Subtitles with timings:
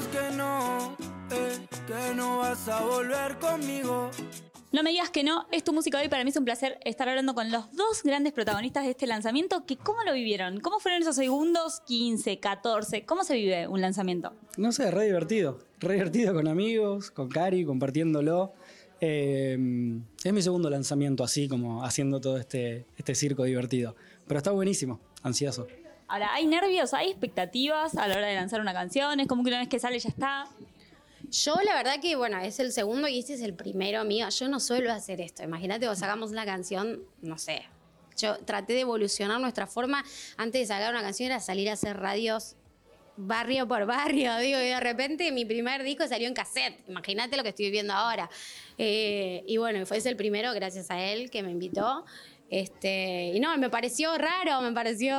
[0.00, 0.96] digas que no,
[1.30, 4.10] eh, que no vas a volver conmigo.
[4.72, 6.08] No me digas que no, es tu música hoy.
[6.08, 9.66] Para mí es un placer estar hablando con los dos grandes protagonistas de este lanzamiento.
[9.66, 10.60] Que ¿Cómo lo vivieron?
[10.60, 11.80] ¿Cómo fueron esos segundos?
[11.86, 13.04] 15, 14.
[13.04, 14.32] ¿Cómo se vive un lanzamiento?
[14.56, 15.58] No sé, re divertido.
[15.80, 18.52] Re divertido con amigos, con Cari, compartiéndolo.
[19.00, 19.58] Eh,
[20.22, 23.96] es mi segundo lanzamiento así, como haciendo todo este, este circo divertido.
[24.28, 25.66] Pero está buenísimo, ansioso.
[26.10, 26.92] Ahora, ¿hay nervios?
[26.92, 29.20] ¿Hay expectativas a la hora de lanzar una canción?
[29.20, 30.48] ¿Es como que una vez que sale ya está?
[31.30, 34.28] Yo la verdad que, bueno, es el segundo y este es el primero mío.
[34.28, 35.44] Yo no suelo hacer esto.
[35.44, 37.62] Imagínate, vos sacamos una canción, no sé.
[38.16, 40.04] Yo traté de evolucionar nuestra forma.
[40.36, 42.56] Antes de sacar una canción era salir a hacer radios
[43.16, 46.88] barrio por barrio, digo, y de repente mi primer disco salió en cassette.
[46.88, 48.28] Imagínate lo que estoy viviendo ahora.
[48.78, 52.04] Eh, y bueno, fue ese el primero, gracias a él, que me invitó.
[52.50, 55.16] Este, y no, me pareció raro, me pareció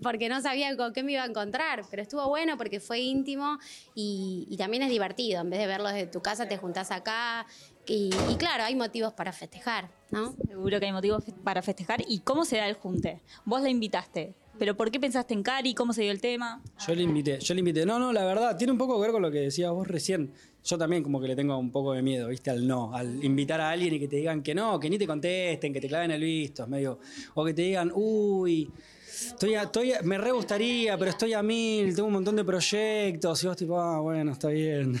[0.00, 3.58] porque no sabía con qué me iba a encontrar, pero estuvo bueno porque fue íntimo
[3.96, 5.40] y, y también es divertido.
[5.40, 7.46] En vez de verlo desde tu casa, te juntás acá
[7.84, 10.34] y, y claro, hay motivos para festejar, ¿no?
[10.46, 12.04] Seguro que hay motivos para festejar.
[12.06, 13.22] ¿Y cómo se da el junte?
[13.44, 14.34] Vos la invitaste.
[14.58, 15.74] ¿Pero por qué pensaste en Cari?
[15.74, 16.62] ¿Cómo se dio el tema?
[16.86, 17.86] Yo le invité, yo le invité.
[17.86, 20.32] No, no, la verdad, tiene un poco que ver con lo que decías vos recién.
[20.68, 22.50] Yo también como que le tengo un poco de miedo, ¿viste?
[22.50, 25.06] Al no, al invitar a alguien y que te digan que no, que ni te
[25.06, 26.98] contesten, que te claven el visto, es medio.
[27.34, 28.70] O que te digan, uy,
[29.08, 32.44] estoy a- estoy a- me re gustaría, pero estoy a mil, tengo un montón de
[32.44, 33.42] proyectos.
[33.42, 35.00] Y vos tipo, ah, bueno, está bien.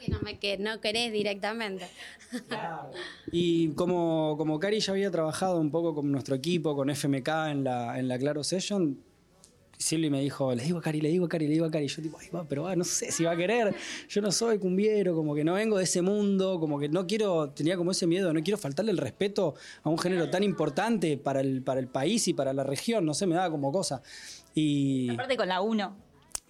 [0.00, 1.86] Que no, me, que no querés directamente.
[3.30, 7.62] Y como, como Cari ya había trabajado un poco con nuestro equipo, con FMK en
[7.64, 8.98] la, en la Claro Session,
[9.80, 11.88] Silvi me dijo, le digo a Cari, le digo a Cari, le digo a Cari.
[11.88, 13.74] Yo tipo, ay, va, pero va, no sé si va a querer.
[14.10, 17.48] Yo no soy cumbiero, como que no vengo de ese mundo, como que no quiero,
[17.50, 21.40] tenía como ese miedo, no quiero faltarle el respeto a un género tan importante para
[21.40, 24.02] el, para el país y para la región, no sé, me daba como cosa.
[24.54, 25.96] Y Aparte con la 1.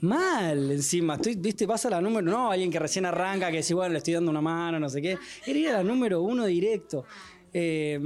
[0.00, 3.92] mal encima, estoy, viste, pasa la número, no, alguien que recién arranca, que dice, bueno,
[3.92, 5.16] le estoy dando una mano, no sé qué.
[5.46, 7.04] Era ir a la número uno directo.
[7.52, 8.00] Eh,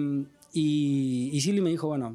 [0.52, 2.14] y, y Silvi me dijo, bueno,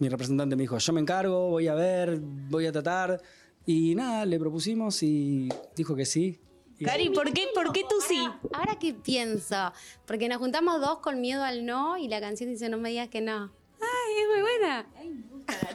[0.00, 3.20] mi representante me dijo, yo me encargo, voy a ver, voy a tratar.
[3.66, 6.40] Y nada, le propusimos y dijo que sí.
[6.78, 8.26] Y- Cari, ¿por qué, ¿por qué tú sí?
[8.54, 9.72] Ahora que pienso,
[10.06, 13.08] porque nos juntamos dos con miedo al no y la canción dice no me digas
[13.08, 13.52] que no.
[13.80, 14.86] Ay, es muy buena.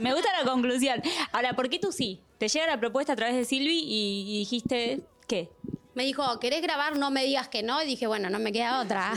[0.02, 1.02] Me gusta la conclusión.
[1.32, 2.22] Ahora, ¿por qué tú sí?
[2.40, 5.50] Te llega la propuesta a través de Silvi y, y dijiste, ¿qué?
[5.94, 6.98] Me dijo, ¿querés grabar?
[6.98, 7.82] No me digas que no.
[7.82, 9.14] Y dije, bueno, no me queda otra.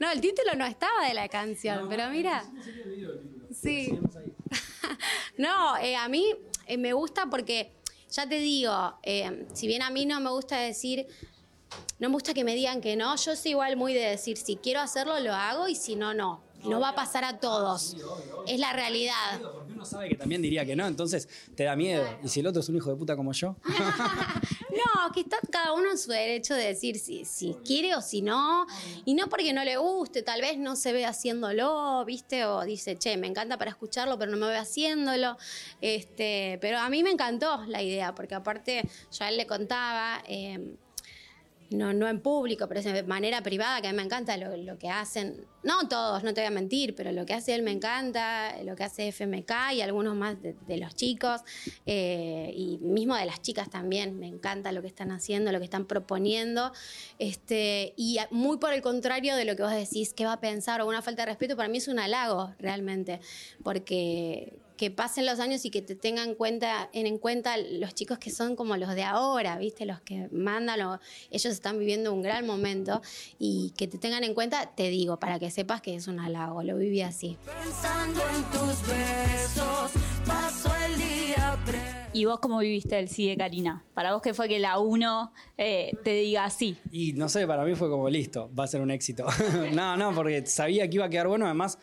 [0.00, 2.44] no, el título no estaba de la canción, pero mira.
[3.62, 3.98] Sí.
[5.38, 6.34] no, eh, a mí
[6.66, 7.72] eh, me gusta porque,
[8.10, 11.06] ya te digo, eh, si bien a mí no me gusta decir,
[11.98, 14.56] no me gusta que me digan que no, yo soy igual muy de decir, si
[14.56, 16.42] quiero hacerlo, lo hago y si no, no.
[16.64, 17.96] No va a pasar a todos.
[18.46, 19.40] Es la realidad.
[19.40, 22.06] Porque uno sabe que también diría que no, entonces te da miedo.
[22.22, 23.56] Y si el otro es un hijo de puta como yo,
[24.72, 28.22] No, que está cada uno en su derecho de decir si, si quiere o si
[28.22, 28.66] no.
[29.04, 32.46] Y no porque no le guste, tal vez no se ve haciéndolo, ¿viste?
[32.46, 35.36] O dice, che, me encanta para escucharlo, pero no me veo haciéndolo.
[35.80, 40.22] Este, pero a mí me encantó la idea, porque aparte yo a él le contaba.
[40.26, 40.76] eh,
[41.74, 44.78] no, no en público, pero de manera privada, que a mí me encanta lo, lo
[44.78, 45.46] que hacen.
[45.62, 48.74] No todos, no te voy a mentir, pero lo que hace él me encanta, lo
[48.74, 51.40] que hace FMK y algunos más de, los chicos,
[51.86, 55.64] eh, y mismo de las chicas también, me encanta lo que están haciendo, lo que
[55.64, 56.72] están proponiendo.
[57.18, 60.80] Este, y muy por el contrario de lo que vos decís, que va a pensar
[60.80, 63.20] o una falta de respeto, para mí es un halago realmente,
[63.62, 67.94] porque que pasen los años y que te tengan en cuenta, en, en cuenta los
[67.94, 69.86] chicos que son como los de ahora, ¿viste?
[69.86, 70.98] Los que mandan, o,
[71.30, 73.00] ellos están viviendo un gran momento
[73.38, 76.64] y que te tengan en cuenta, te digo, para que sepas que es un halago,
[76.64, 77.38] lo viví así.
[77.44, 79.92] Pensando en tus besos,
[80.26, 81.78] paso el día pre.
[82.12, 83.84] ¿Y vos cómo viviste el sí de Karina?
[83.94, 86.76] Para vos, ¿qué fue que la 1 te diga sí?
[86.90, 89.26] Y no sé, para mí fue como listo, va a ser un éxito.
[89.74, 91.44] no, no, porque sabía que iba a quedar bueno.
[91.44, 91.78] Además,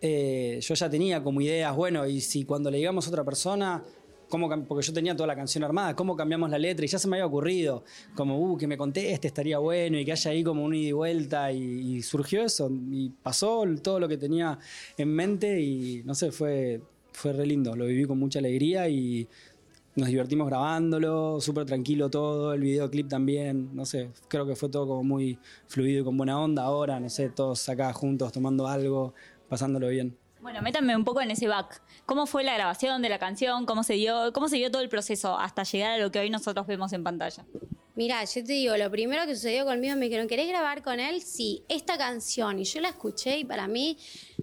[0.00, 3.82] eh, yo ya tenía como ideas, bueno, y si cuando le digamos a otra persona,
[4.28, 6.84] ¿cómo porque yo tenía toda la canción armada, ¿cómo cambiamos la letra?
[6.84, 7.84] Y ya se me había ocurrido,
[8.14, 10.92] como, uh, que me conteste, estaría bueno, y que haya ahí como un ida y
[10.92, 14.58] vuelta, y, y surgió eso, y pasó todo lo que tenía
[14.96, 16.80] en mente, y no sé, fue,
[17.12, 19.28] fue re lindo, lo viví con mucha alegría y
[19.96, 24.86] nos divertimos grabándolo, súper tranquilo todo, el videoclip también, no sé, creo que fue todo
[24.86, 29.14] como muy fluido y con buena onda ahora, no sé, todos acá juntos tomando algo,
[29.50, 30.16] pasándolo bien.
[30.40, 31.82] Bueno, métanme un poco en ese back.
[32.06, 33.66] ¿Cómo fue la grabación de la canción?
[33.66, 36.30] ¿Cómo se dio, cómo se dio todo el proceso hasta llegar a lo que hoy
[36.30, 37.44] nosotros vemos en pantalla?
[37.94, 41.20] Mira, yo te digo, lo primero que sucedió conmigo me dijeron, ¿querés grabar con él?
[41.20, 42.58] Sí, esta canción.
[42.58, 43.98] Y yo la escuché y para mí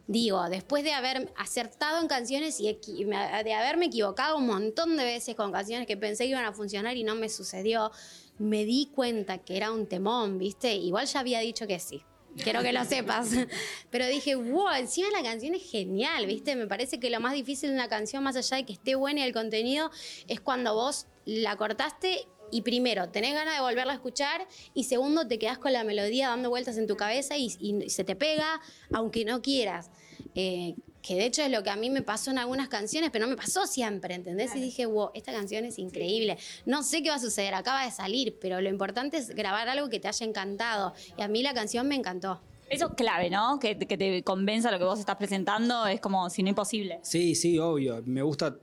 [0.05, 5.33] digo, después de haber acertado en canciones y de haberme equivocado un montón de veces
[5.33, 7.91] con canciones que pensé que iban a funcionar y no me sucedió,
[8.37, 10.75] me di cuenta que era un temón, ¿viste?
[10.75, 12.03] Igual ya había dicho que sí.
[12.43, 13.29] Quiero que lo sepas.
[13.89, 16.55] Pero dije, wow, encima la canción es genial, ¿viste?
[16.55, 19.21] Me parece que lo más difícil de una canción, más allá de que esté buena
[19.21, 19.91] y el contenido,
[20.27, 25.27] es cuando vos la cortaste y primero, tenés ganas de volverla a escuchar y segundo,
[25.27, 27.49] te quedás con la melodía dando vueltas en tu cabeza y,
[27.89, 28.61] se te pega,
[28.93, 29.91] aunque no quieras.
[30.35, 30.75] Eh,
[31.07, 33.29] que de hecho es lo que a mí me pasó en algunas canciones, pero no
[33.29, 34.53] me pasó siempre, ¿entendés?
[34.55, 36.37] Y dije, wow, esta canción es increíble.
[36.65, 39.87] No sé qué va a suceder, acaba de salir, pero lo importante es grabar algo
[39.87, 40.93] que te haya encantado.
[41.17, 42.41] Y a mí la canción me encantó.
[42.69, 43.57] Eso es clave, ¿no?
[43.59, 46.99] Que, que te convenza lo que vos estás presentando es como si no imposible.
[47.03, 48.03] Sí, sí, obvio.
[48.05, 48.57] Me gusta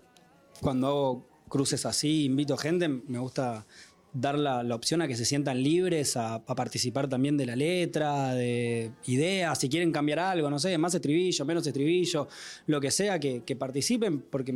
[0.61, 3.65] cuando hago cruces así, invito gente, me gusta
[4.15, 8.93] dar la, opción a que se sientan libres a, participar también de la letra, de
[9.07, 12.29] ideas, si quieren cambiar algo, no sé, más estribillo, menos estribillo,
[12.67, 14.55] lo que sea, que, que participen, porque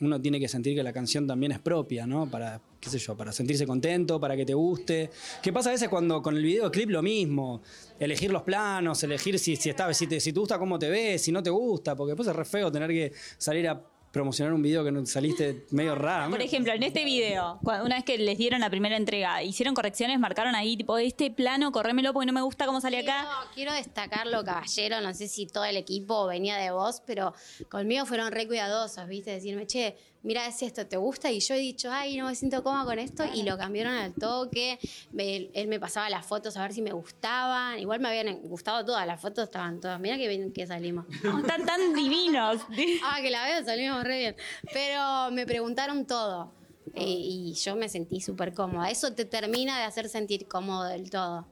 [0.00, 2.30] uno tiene que sentir que la canción también es propia, ¿no?
[2.30, 5.10] Para, qué sé yo, para sentirse contento, para que te guste.
[5.42, 7.62] ¿Qué pasa a veces cuando con el videoclip lo mismo?
[7.98, 11.22] Elegir los planos, elegir si, si, está, si, te, si te gusta cómo te ves,
[11.22, 14.62] si no te gusta, porque después es re feo tener que salir a promocionar un
[14.62, 16.30] video que no saliste medio raro.
[16.30, 20.18] Por ejemplo, en este video, una vez que les dieron la primera entrega, hicieron correcciones,
[20.18, 23.22] marcaron ahí, tipo, este plano, corrémelo porque no me gusta cómo sale acá.
[23.22, 25.00] Quiero, quiero destacarlo, caballero.
[25.00, 27.34] No sé si todo el equipo venía de vos, pero
[27.68, 29.30] conmigo fueron re cuidadosos, ¿viste?
[29.30, 31.30] Decirme, che, mira, es esto, ¿te gusta?
[31.30, 33.24] Y yo he dicho, ay, no me siento cómoda con esto.
[33.34, 34.78] Y lo cambiaron al toque.
[35.16, 37.78] Él, él me pasaba las fotos a ver si me gustaban.
[37.78, 40.00] Igual me habían gustado todas, las fotos estaban todas.
[40.00, 41.06] Mira qué bien que salimos.
[41.10, 42.60] Están tan divinos.
[43.02, 44.36] Ah, que la veo, salimos re bien.
[44.72, 46.52] Pero me preguntaron todo.
[46.94, 48.90] Eh, y yo me sentí súper cómoda.
[48.90, 51.46] Eso te termina de hacer sentir cómodo del todo.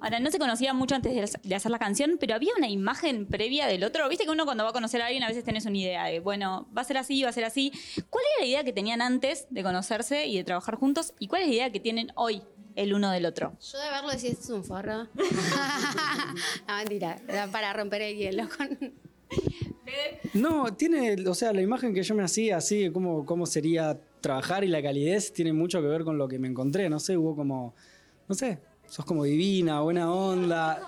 [0.00, 3.26] Ahora, no se conocía mucho antes de, de hacer la canción, pero había una imagen
[3.26, 4.08] previa del otro.
[4.08, 6.20] Viste que uno cuando va a conocer a alguien a veces tenés una idea de,
[6.20, 7.72] bueno, va a ser así, va a ser así.
[8.10, 11.14] ¿Cuál era la idea que tenían antes de conocerse y de trabajar juntos?
[11.18, 12.42] ¿Y cuál es la idea que tienen hoy
[12.76, 13.56] el uno del otro?
[13.72, 15.04] Yo de verlo decía, esto es un forro.
[16.68, 18.48] no, mentira, era para romper el hielo.
[18.56, 18.92] con-
[20.34, 23.98] No, tiene, o sea, la imagen que yo me hacía así, de cómo, cómo sería
[24.20, 27.16] trabajar y la calidez, tiene mucho que ver con lo que me encontré, no sé,
[27.16, 27.74] hubo como,
[28.28, 28.58] no sé,
[28.88, 30.80] sos como divina, buena onda.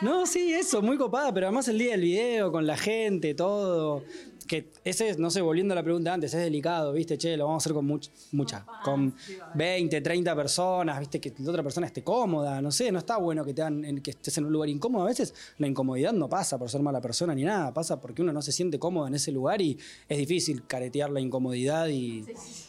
[0.00, 4.04] No, sí, eso, muy copada, pero además el día del video, con la gente, todo.
[4.46, 7.18] Que ese es, no sé, volviendo a la pregunta antes, es delicado, ¿viste?
[7.18, 9.14] Che, lo vamos a hacer con much- mucha, con
[9.54, 11.20] 20, 30 personas, ¿viste?
[11.20, 14.12] Que la otra persona esté cómoda, no sé, no está bueno que, te en- que
[14.12, 15.02] estés en un lugar incómodo.
[15.02, 18.32] A veces la incomodidad no pasa por ser mala persona ni nada, pasa porque uno
[18.32, 19.76] no se siente cómodo en ese lugar y
[20.08, 22.24] es difícil caretear la incomodidad y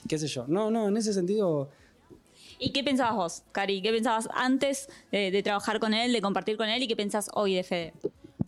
[0.05, 0.45] qué sé yo.
[0.49, 1.69] No, no, en ese sentido
[2.59, 3.81] ¿Y qué pensabas vos, Cari?
[3.81, 6.83] ¿Qué pensabas antes de, trabajar con él, de compartir con él?
[6.83, 7.93] ¿Y qué pensás hoy de Fede?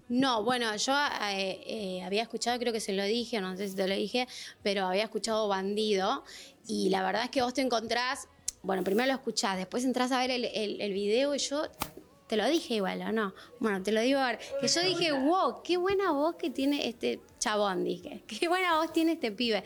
[0.09, 0.93] No, bueno, yo
[1.31, 4.27] eh, eh, había escuchado, creo que se lo dije, no sé si te lo dije,
[4.61, 6.25] pero había escuchado Bandido
[6.67, 8.27] y la verdad es que vos te encontrás,
[8.61, 11.63] bueno, primero lo escuchás, después entras a ver el video y yo
[12.31, 13.33] te lo dije igual, ¿o no?
[13.59, 17.19] Bueno, te lo digo ahora, que yo dije, wow, qué buena voz que tiene este
[17.39, 19.65] chabón, dije, qué buena voz tiene este pibe.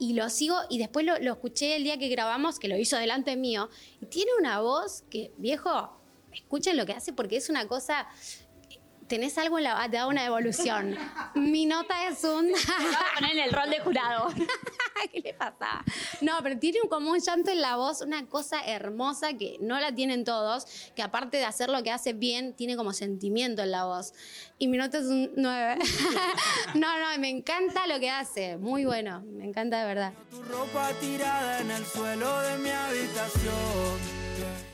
[0.00, 3.36] Y lo sigo, y después lo, escuché el día que grabamos, que lo hizo delante
[3.36, 3.68] mío,
[4.00, 6.00] y tiene una voz que, viejo,
[6.32, 8.08] escuchen lo que hace porque es una cosa
[9.10, 10.96] tenés algo en la te da una evolución.
[11.34, 14.28] Mi nota es un Te vas a poner en el rol de jurado.
[15.12, 15.84] ¿Qué le pasa?
[16.20, 19.80] No, pero tiene un- como un llanto en la voz, una cosa hermosa que no
[19.80, 23.72] la tienen todos, que aparte de hacer lo que hace bien, tiene como sentimiento en
[23.72, 24.12] la voz.
[24.58, 25.76] Y mi nota es un 9.
[26.74, 30.12] no, no, me encanta lo que hace, muy bueno, me encanta de verdad.
[30.30, 34.19] Tu ropa tirada en el suelo de mi habitación.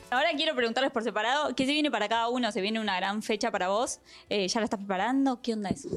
[0.09, 2.49] Ahora quiero preguntarles por separado, ¿qué se viene para cada uno?
[2.51, 3.99] ¿Se viene una gran fecha para vos?
[4.29, 5.41] Eh, ¿Ya la estás preparando?
[5.41, 5.89] ¿Qué onda eso?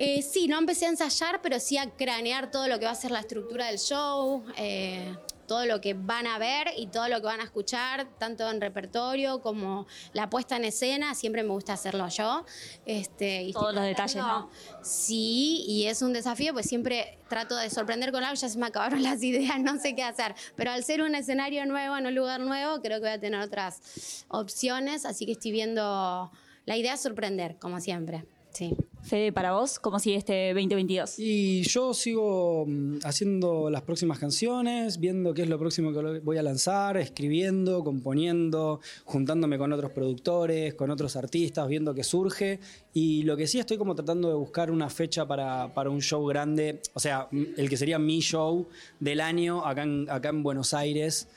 [0.00, 2.96] Eh, sí, no empecé a ensayar, pero sí a cranear todo lo que va a
[2.96, 5.14] ser la estructura del show, eh,
[5.48, 8.60] todo lo que van a ver y todo lo que van a escuchar, tanto en
[8.60, 11.14] repertorio como la puesta en escena.
[11.16, 12.44] Siempre me gusta hacerlo yo.
[12.86, 14.50] Este, y Todos los detalles, tratando-
[14.82, 18.66] Sí, y es un desafío, pues siempre trato de sorprender con algo, ya se me
[18.66, 20.34] acabaron las ideas, no sé qué hacer.
[20.54, 23.40] Pero al ser un escenario nuevo, en un lugar nuevo, creo que voy a tener
[23.40, 26.30] otras opciones, así que estoy viendo...
[26.66, 28.26] La idea es sorprender, como siempre.
[28.50, 28.74] Sí.
[29.02, 31.18] Fede, para vos, ¿cómo sigue este 2022?
[31.18, 36.36] Y yo sigo mm, haciendo las próximas canciones, viendo qué es lo próximo que voy
[36.38, 42.58] a lanzar, escribiendo, componiendo, juntándome con otros productores, con otros artistas, viendo qué surge.
[42.92, 46.26] Y lo que sí estoy como tratando de buscar una fecha para, para un show
[46.26, 48.66] grande, o sea, m- el que sería mi show
[48.98, 51.28] del año acá en, acá en Buenos Aires.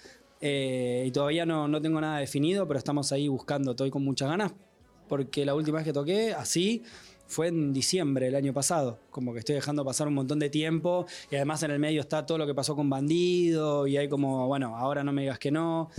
[0.41, 4.27] Eh, y todavía no, no tengo nada definido, pero estamos ahí buscando, estoy con muchas
[4.27, 4.51] ganas,
[5.11, 6.83] porque la última vez que toqué así
[7.27, 8.97] fue en diciembre del año pasado.
[9.09, 12.25] Como que estoy dejando pasar un montón de tiempo y además en el medio está
[12.25, 15.51] todo lo que pasó con Bandido y hay como, bueno, ahora no me digas que
[15.51, 15.89] no.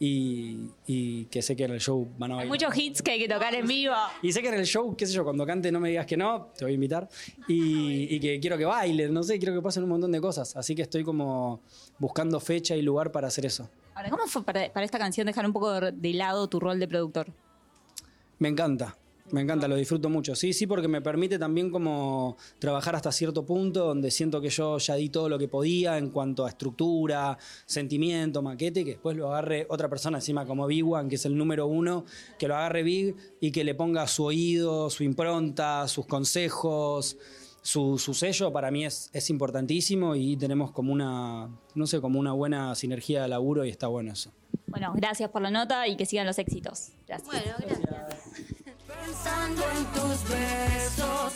[0.00, 2.68] Y, y que sé que en el show van a Hay bailar.
[2.68, 3.94] muchos hits que hay que tocar en vivo.
[4.22, 6.16] Y sé que en el show, qué sé yo, cuando cante no me digas que
[6.18, 7.08] no, te voy a invitar.
[7.48, 10.54] Y, y que quiero que bailen, no sé, quiero que pasen un montón de cosas.
[10.56, 11.62] Así que estoy como
[11.98, 13.70] buscando fecha y lugar para hacer eso.
[13.94, 16.86] Ahora, ¿cómo fue para, para esta canción dejar un poco de lado tu rol de
[16.86, 17.32] productor?
[18.38, 18.96] Me encanta,
[19.30, 20.34] me encanta, lo disfruto mucho.
[20.34, 24.78] Sí, sí, porque me permite también como trabajar hasta cierto punto donde siento que yo
[24.78, 29.16] ya di todo lo que podía en cuanto a estructura, sentimiento, maquete, y que después
[29.16, 32.04] lo agarre otra persona encima como Big One, que es el número uno,
[32.38, 37.16] que lo agarre Big y que le ponga su oído, su impronta, sus consejos.
[37.60, 42.18] Su, su sello para mí es, es importantísimo y tenemos como una, no sé, como
[42.18, 44.32] una buena sinergia de laburo y está bueno eso.
[44.68, 46.92] Bueno, gracias por la nota y que sigan los éxitos.
[47.06, 47.26] Gracias.
[47.26, 47.97] Bueno, gracias.
[49.08, 51.32] Pensando en tus besos,